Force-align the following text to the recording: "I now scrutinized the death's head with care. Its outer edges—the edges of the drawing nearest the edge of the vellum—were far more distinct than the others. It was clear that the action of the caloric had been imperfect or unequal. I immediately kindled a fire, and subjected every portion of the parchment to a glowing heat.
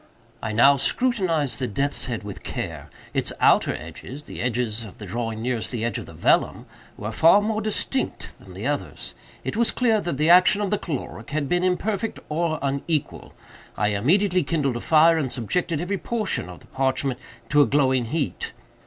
"I 0.41 0.51
now 0.51 0.77
scrutinized 0.77 1.59
the 1.59 1.67
death's 1.67 2.05
head 2.05 2.23
with 2.23 2.41
care. 2.41 2.89
Its 3.13 3.31
outer 3.39 3.75
edges—the 3.75 4.41
edges 4.41 4.83
of 4.83 4.97
the 4.97 5.05
drawing 5.05 5.43
nearest 5.43 5.71
the 5.71 5.85
edge 5.85 5.99
of 5.99 6.07
the 6.07 6.13
vellum—were 6.15 7.11
far 7.11 7.39
more 7.39 7.61
distinct 7.61 8.33
than 8.39 8.55
the 8.55 8.65
others. 8.65 9.13
It 9.43 9.55
was 9.55 9.69
clear 9.69 10.01
that 10.01 10.17
the 10.17 10.27
action 10.31 10.59
of 10.59 10.71
the 10.71 10.79
caloric 10.79 11.29
had 11.29 11.47
been 11.47 11.63
imperfect 11.63 12.17
or 12.29 12.57
unequal. 12.63 13.35
I 13.77 13.89
immediately 13.89 14.41
kindled 14.43 14.77
a 14.77 14.81
fire, 14.81 15.19
and 15.19 15.31
subjected 15.31 15.79
every 15.79 15.99
portion 15.99 16.49
of 16.49 16.61
the 16.61 16.65
parchment 16.65 17.19
to 17.49 17.61
a 17.61 17.67
glowing 17.67 18.05
heat. 18.05 18.53